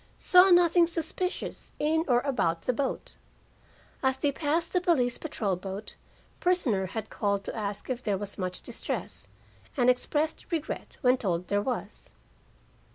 Saw 0.17 0.49
nothing 0.49 0.87
suspicious 0.87 1.73
in 1.77 2.03
or 2.07 2.21
about 2.21 2.63
the 2.63 2.73
boat. 2.73 3.17
As 4.01 4.17
they 4.17 4.31
passed 4.31 4.73
the 4.73 4.81
police 4.81 5.19
patrol 5.19 5.55
boat, 5.55 5.93
prisoner 6.39 6.87
had 6.87 7.11
called 7.11 7.43
to 7.43 7.55
ask 7.55 7.87
if 7.87 8.01
there 8.01 8.17
was 8.17 8.35
much 8.35 8.63
distress, 8.63 9.27
and 9.77 9.91
expressed 9.91 10.51
regret 10.51 10.97
when 11.01 11.17
told 11.17 11.49
there 11.49 11.61
was. 11.61 12.09